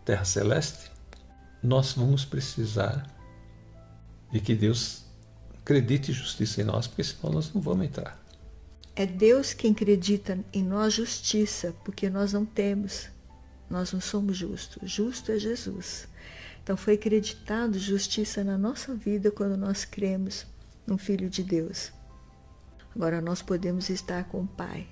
terra 0.06 0.26
celeste, 0.26 0.92
nós 1.62 1.94
vamos 1.94 2.26
precisar 2.26 3.06
de 4.32 4.40
que 4.40 4.56
Deus 4.56 5.06
acredite 5.62 6.12
justiça 6.14 6.62
em 6.62 6.64
nós, 6.64 6.88
porque 6.88 7.04
senão 7.04 7.34
nós 7.34 7.54
não 7.54 7.62
vamos 7.62 7.86
entrar. 7.86 8.20
É 8.96 9.06
Deus 9.06 9.54
quem 9.54 9.72
acredita 9.72 10.38
em 10.52 10.64
nós 10.64 10.94
justiça, 10.94 11.74
porque 11.84 12.10
nós 12.10 12.34
não 12.34 12.46
temos. 12.46 13.08
Nós 13.70 13.94
não 13.94 14.02
somos 14.02 14.36
justos. 14.36 14.90
Justo 14.90 15.32
é 15.32 15.40
Jesus. 15.40 16.08
Então 16.64 16.76
foi 16.76 16.96
acreditado 16.96 17.80
justiça 17.80 18.44
na 18.44 18.58
nossa 18.58 18.94
vida 18.94 19.32
quando 19.32 19.56
nós 19.56 19.86
cremos 19.86 20.46
no 20.86 20.98
Filho 20.98 21.30
de 21.30 21.44
Deus. 21.44 21.92
Agora 22.96 23.22
nós 23.22 23.42
podemos 23.42 23.90
estar 23.90 24.26
com 24.26 24.42
o 24.42 24.48
Pai. 24.48 24.88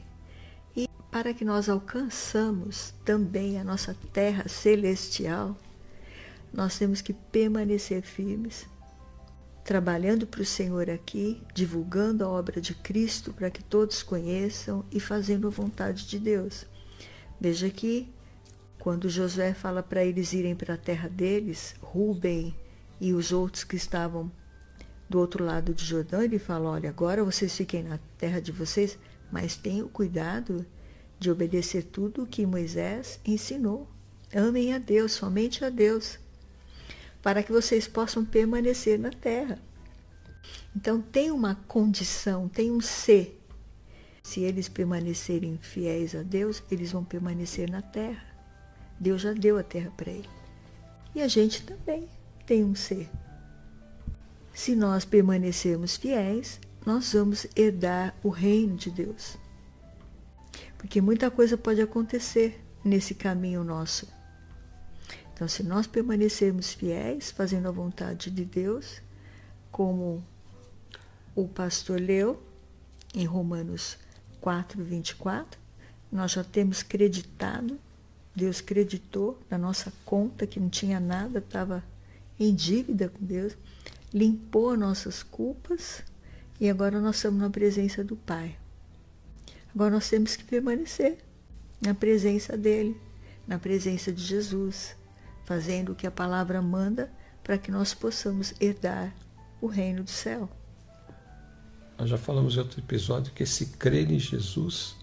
Para 1.18 1.34
que 1.34 1.44
nós 1.44 1.68
alcançamos 1.68 2.94
também 3.04 3.60
a 3.60 3.64
nossa 3.64 3.98
terra 4.14 4.48
celestial, 4.48 5.58
nós 6.54 6.78
temos 6.78 7.02
que 7.02 7.12
permanecer 7.12 8.04
firmes, 8.04 8.68
trabalhando 9.66 10.28
para 10.28 10.44
o 10.44 10.46
Senhor 10.46 10.92
aqui, 10.92 11.42
divulgando 11.56 12.24
a 12.24 12.30
obra 12.30 12.62
de 12.62 12.76
Cristo 12.76 13.34
para 13.34 13.50
que 13.50 13.64
todos 13.64 14.04
conheçam 14.04 14.86
e 14.92 15.00
fazendo 15.00 15.48
a 15.48 15.50
vontade 15.50 16.06
de 16.06 16.20
Deus. 16.20 16.68
Veja 17.42 17.68
que 17.68 18.14
quando 18.78 19.10
Josué 19.10 19.56
fala 19.56 19.82
para 19.82 20.06
eles 20.06 20.34
irem 20.34 20.56
para 20.56 20.76
a 20.76 20.78
terra 20.78 21.10
deles, 21.10 21.74
Rubem 21.82 22.56
e 23.02 23.12
os 23.12 23.32
outros 23.32 23.64
que 23.64 23.76
estavam 23.76 24.32
do 25.10 25.18
outro 25.18 25.44
lado 25.44 25.74
de 25.74 25.84
Jordão, 25.84 26.22
ele 26.22 26.38
fala: 26.38 26.70
Olha, 26.70 26.92
agora 26.92 27.24
vocês 27.24 27.58
fiquem 27.58 27.82
na 27.82 27.98
terra 28.20 28.40
de 28.40 28.52
vocês, 28.52 29.00
mas 29.32 29.58
tenham 29.58 29.88
cuidado 29.88 30.64
de 31.20 31.32
obedecer 31.32 31.84
tudo 31.84 32.24
o 32.24 32.28
que 32.28 32.46
Moisés 32.46 33.20
ensinou. 33.26 33.88
Amem 34.34 34.74
a 34.74 34.78
Deus, 34.78 35.14
somente 35.14 35.64
a 35.64 35.70
Deus, 35.70 36.20
para 37.22 37.42
que 37.42 37.52
vocês 37.52 37.88
possam 37.88 38.26
permanecer 38.26 39.00
na 39.00 39.10
terra. 39.10 39.60
Então, 40.76 41.02
tem 41.02 41.32
uma 41.32 41.56
condição, 41.68 42.48
tem 42.48 42.72
um 42.72 42.82
ser. 42.82 43.42
Se 44.22 44.42
eles 44.42 44.68
permanecerem 44.68 45.58
fiéis 45.62 46.14
a 46.14 46.22
Deus, 46.22 46.62
eles 46.70 46.92
vão 46.92 47.04
permanecer 47.04 47.70
na 47.70 47.82
terra. 47.82 48.24
Deus 49.00 49.22
já 49.22 49.34
deu 49.34 49.58
a 49.58 49.64
terra 49.64 49.92
para 49.96 50.12
ele. 50.12 50.30
E 51.16 51.22
a 51.22 51.28
gente 51.28 51.64
também 51.64 52.08
tem 52.46 52.64
um 52.64 52.76
ser. 52.76 53.10
Se 54.54 54.76
nós 54.76 55.06
permanecermos 55.06 55.96
fiéis, 55.96 56.60
nós 56.86 57.14
vamos 57.14 57.48
herdar 57.56 58.16
o 58.24 58.30
reino 58.30 58.76
de 58.76 58.90
Deus. 58.90 59.38
Porque 60.78 61.02
muita 61.02 61.32
coisa 61.32 61.58
pode 61.58 61.82
acontecer 61.82 62.64
nesse 62.84 63.16
caminho 63.16 63.64
nosso. 63.64 64.08
Então, 65.34 65.48
se 65.48 65.64
nós 65.64 65.86
permanecermos 65.88 66.74
fiéis, 66.74 67.32
fazendo 67.32 67.68
a 67.68 67.72
vontade 67.72 68.32
de 68.32 68.46
Deus, 68.46 69.02
como 69.72 70.24
o 71.36 71.48
pastor 71.48 72.00
leu 72.00 72.42
em 73.14 73.26
Romanos 73.26 73.98
4, 74.42 74.84
24, 74.84 75.60
nós 76.12 76.32
já 76.32 76.44
temos 76.44 76.82
creditado 76.82 77.80
Deus 78.38 78.62
creditou 78.62 79.40
na 79.50 79.58
nossa 79.58 79.92
conta 80.06 80.46
que 80.46 80.60
não 80.60 80.70
tinha 80.70 81.00
nada, 81.00 81.40
estava 81.40 81.84
em 82.40 82.54
dívida 82.54 83.10
com 83.10 83.26
Deus. 83.26 83.58
limpou 84.14 84.78
nossas 84.78 85.24
culpas 85.24 86.04
e 86.62 86.70
agora 86.70 87.02
nós 87.02 87.16
estamos 87.16 87.42
na 87.42 87.50
presença 87.50 88.04
do 88.04 88.16
Pai. 88.16 88.56
Agora 89.78 89.92
nós 89.92 90.10
temos 90.10 90.36
que 90.36 90.44
permanecer 90.44 91.20
na 91.80 91.94
presença 91.94 92.58
dele, 92.58 93.00
na 93.46 93.60
presença 93.60 94.12
de 94.12 94.24
Jesus, 94.24 94.98
fazendo 95.46 95.92
o 95.92 95.96
que 95.96 96.08
a 96.08 96.10
palavra 96.10 96.64
manda 96.64 97.14
para 97.44 97.60
que 97.60 97.70
nós 97.70 97.94
possamos 97.94 98.56
herdar 98.60 99.16
o 99.62 99.68
reino 99.68 100.04
do 100.04 100.10
céu. 100.10 100.50
Nós 101.96 102.10
já 102.10 102.18
falamos 102.18 102.56
em 102.56 102.58
outro 102.58 102.80
episódio 102.80 103.32
que 103.32 103.44
esse 103.44 103.68
crer 103.68 104.10
em 104.10 104.18
Jesus 104.18 104.96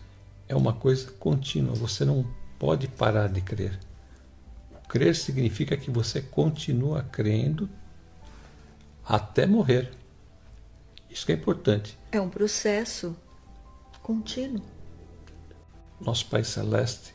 é 0.48 0.56
uma 0.56 0.72
coisa 0.72 1.08
contínua, 1.20 1.72
você 1.72 2.04
não 2.04 2.28
pode 2.58 2.88
parar 2.88 3.28
de 3.28 3.42
crer. 3.42 3.78
Crer 4.88 5.14
significa 5.14 5.76
que 5.76 5.88
você 5.88 6.20
continua 6.20 7.04
crendo 7.04 7.70
até 9.06 9.46
morrer. 9.46 9.92
Isso 11.08 11.30
é 11.30 11.34
importante. 11.34 11.96
É 12.10 12.20
um 12.20 12.28
processo 12.28 13.16
contínuo. 14.04 14.62
Nosso 15.98 16.26
Pai 16.26 16.44
Celeste, 16.44 17.14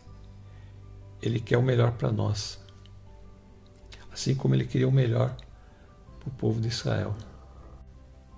Ele 1.22 1.40
quer 1.40 1.58
o 1.58 1.62
melhor 1.62 1.92
para 1.92 2.12
nós. 2.12 2.60
Assim 4.12 4.34
como 4.34 4.56
Ele 4.56 4.66
queria 4.66 4.88
o 4.88 4.92
melhor 4.92 5.38
para 6.20 6.30
o 6.30 6.32
povo 6.32 6.60
de 6.60 6.68
Israel. 6.68 7.16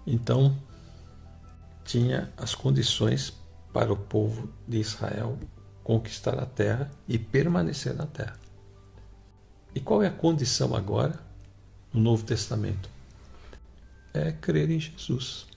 Então, 0.06 0.62
tinha 1.86 2.32
as 2.36 2.54
condições 2.54 3.34
para 3.72 3.94
o 3.94 3.98
povo 3.98 4.52
de 4.68 4.80
Israel 4.80 5.40
conquistar 5.82 6.38
a 6.38 6.46
terra 6.46 6.92
e 7.08 7.18
permanecer 7.18 7.96
na 7.96 8.06
terra. 8.06 8.38
E 9.74 9.80
qual 9.80 10.04
é 10.04 10.08
a 10.08 10.12
condição 10.12 10.76
agora 10.76 11.18
no 11.94 12.02
Novo 12.02 12.26
Testamento? 12.26 12.90
É 14.14 14.34
crer 14.34 14.70
em 14.70 14.80
Jesus 14.80 15.48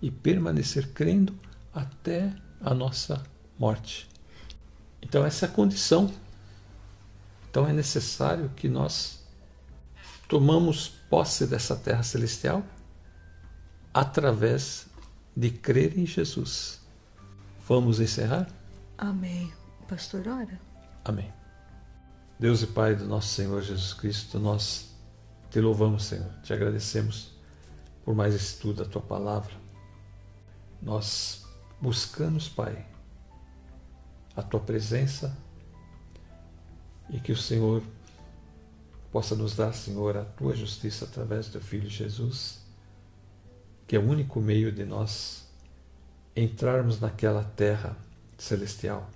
e 0.00 0.10
permanecer 0.10 0.92
crendo 0.94 1.34
até 1.72 2.34
a 2.60 2.74
nossa 2.74 3.22
morte. 3.58 4.08
Então, 5.02 5.24
essa 5.24 5.46
é 5.46 5.48
a 5.48 5.52
condição. 5.52 6.12
Então, 7.48 7.66
é 7.66 7.72
necessário 7.72 8.50
que 8.50 8.68
nós 8.68 9.24
tomamos 10.28 10.88
posse 10.88 11.46
dessa 11.46 11.74
terra 11.74 12.02
celestial 12.02 12.64
através 13.92 14.86
de 15.36 15.50
crer 15.50 15.98
em 15.98 16.06
Jesus. 16.06 16.80
Vamos 17.66 18.00
encerrar? 18.00 18.48
Amém. 18.96 19.52
Pastor, 19.88 20.26
ora. 20.28 20.60
Amém. 21.04 21.32
Deus 22.38 22.62
e 22.62 22.66
Pai 22.66 22.94
do 22.94 23.06
nosso 23.06 23.28
Senhor 23.28 23.60
Jesus 23.60 23.92
Cristo, 23.92 24.38
nós 24.38 24.90
te 25.50 25.60
louvamos, 25.60 26.04
Senhor, 26.04 26.30
te 26.42 26.52
agradecemos 26.52 27.32
por 28.04 28.14
mais 28.14 28.34
estudo 28.34 28.84
da 28.84 28.88
tua 28.88 29.02
palavra. 29.02 29.52
Nós 30.80 31.39
buscamos, 31.80 32.48
Pai, 32.48 32.86
a 34.36 34.42
tua 34.42 34.60
presença 34.60 35.36
e 37.08 37.18
que 37.18 37.32
o 37.32 37.36
Senhor 37.36 37.82
possa 39.10 39.34
nos 39.34 39.56
dar, 39.56 39.72
Senhor, 39.72 40.16
a 40.16 40.24
tua 40.24 40.54
justiça 40.54 41.04
através 41.04 41.46
do 41.46 41.52
teu 41.52 41.60
filho 41.60 41.88
Jesus, 41.88 42.60
que 43.86 43.96
é 43.96 43.98
o 43.98 44.08
único 44.08 44.40
meio 44.40 44.70
de 44.70 44.84
nós 44.84 45.48
entrarmos 46.36 47.00
naquela 47.00 47.42
terra 47.42 47.96
celestial. 48.38 49.10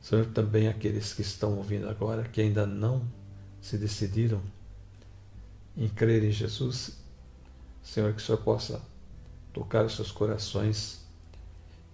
Senhor, 0.00 0.26
também 0.26 0.68
aqueles 0.68 1.12
que 1.12 1.22
estão 1.22 1.56
ouvindo 1.56 1.88
agora, 1.88 2.24
que 2.24 2.40
ainda 2.40 2.66
não 2.66 3.04
se 3.60 3.76
decidiram 3.76 4.40
em 5.76 5.88
crer 5.88 6.22
em 6.24 6.30
Jesus, 6.30 6.98
Senhor, 7.82 8.12
que 8.12 8.22
o 8.22 8.24
Senhor 8.24 8.38
possa 8.38 8.80
tocar 9.52 9.84
os 9.84 9.96
seus 9.96 10.10
corações, 10.10 11.01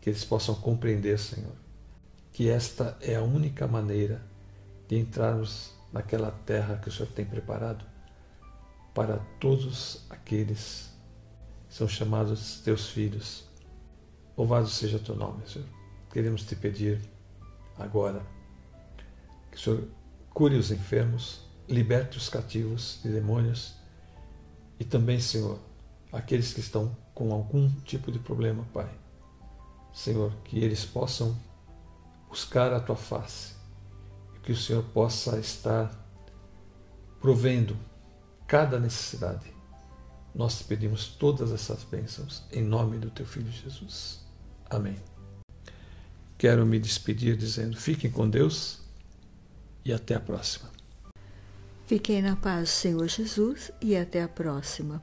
eles 0.09 0.25
possam 0.25 0.55
compreender, 0.55 1.19
Senhor, 1.19 1.55
que 2.33 2.49
esta 2.49 2.97
é 3.01 3.15
a 3.15 3.23
única 3.23 3.67
maneira 3.67 4.23
de 4.89 4.99
entrarmos 4.99 5.73
naquela 5.93 6.31
terra 6.31 6.77
que 6.77 6.89
o 6.89 6.93
Senhor 6.93 7.11
tem 7.13 7.25
preparado 7.25 7.85
para 8.95 9.19
todos 9.39 10.05
aqueles 10.11 10.91
que 11.69 11.75
são 11.75 11.89
chamados 11.89 12.61
teus 12.61 12.89
filhos. 12.89 13.45
Louvado 14.37 14.69
seja 14.69 14.99
teu 14.99 15.15
nome, 15.15 15.47
Senhor. 15.47 15.69
Queremos 16.11 16.45
te 16.45 16.57
pedir 16.57 17.01
agora. 17.79 18.23
Que 19.51 19.57
o 19.57 19.61
Senhor 19.61 19.89
cure 20.31 20.57
os 20.57 20.71
enfermos, 20.71 21.41
liberte 21.69 22.17
os 22.17 22.29
cativos 22.29 23.01
de 23.03 23.11
demônios 23.11 23.75
e 24.79 24.85
também, 24.85 25.19
Senhor, 25.21 25.59
aqueles 26.13 26.53
que 26.53 26.61
estão 26.61 26.97
com 27.15 27.33
algum 27.33 27.69
tipo 27.81 28.13
de 28.13 28.19
problema, 28.19 28.65
Pai. 28.73 28.89
Senhor, 29.93 30.33
que 30.45 30.59
eles 30.59 30.85
possam 30.85 31.37
buscar 32.29 32.73
a 32.73 32.81
tua 32.81 32.97
face 32.97 33.55
e 34.37 34.41
que 34.41 34.53
o 34.53 34.57
Senhor 34.57 34.85
possa 34.85 35.39
estar 35.39 35.91
provendo 37.21 37.77
cada 38.47 38.79
necessidade. 38.79 39.53
Nós 40.35 40.59
te 40.59 40.65
pedimos 40.65 41.09
todas 41.09 41.53
essas 41.53 41.83
bênçãos 41.85 42.45
em 42.53 42.63
nome 42.63 42.99
do 42.99 43.11
teu 43.11 43.27
filho 43.27 43.51
Jesus. 43.51 44.21
Amém. 44.71 44.97
Quero 46.37 46.65
me 46.65 46.79
despedir 46.79 47.37
dizendo: 47.37 47.77
fiquem 47.77 48.11
com 48.11 48.29
Deus 48.29 48.81
e 49.85 49.93
até 49.93 50.15
a 50.15 50.21
próxima. 50.21 50.71
Fiquem 51.87 52.21
na 52.21 52.37
paz, 52.37 52.69
Senhor 52.69 53.09
Jesus, 53.09 53.73
e 53.81 53.97
até 53.97 54.23
a 54.23 54.29
próxima. 54.29 55.03